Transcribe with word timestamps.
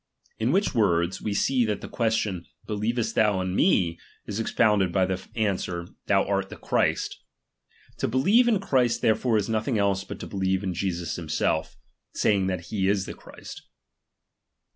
Tn 0.39 0.51
which 0.51 0.73
words, 0.73 1.21
we 1.21 1.31
see 1.31 1.63
that 1.65 1.81
the 1.81 1.87
question, 1.87 2.47
believest 2.65 3.13
thou 3.13 3.39
in 3.39 3.55
me, 3.55 3.99
is 4.25 4.39
expounded 4.39 4.91
by 4.91 5.05
the 5.05 5.23
answer, 5.35 5.89
thou 6.07 6.25
art 6.25 6.49
the 6.49 6.55
Christ. 6.55 7.19
To 7.97 8.07
believe 8.07 8.47
in 8.47 8.59
Christ 8.59 9.03
therefore 9.03 9.37
is 9.37 9.47
nothing 9.47 9.77
else 9.77 10.03
but 10.03 10.17
to 10.21 10.27
beUeve 10.27 10.73
Jesus 10.73 11.17
himself, 11.17 11.75
saying 12.15 12.47
that 12.47 12.61
he 12.71 12.87
is 12.89 13.05
the 13.05 13.13
Christ. 13.13 13.61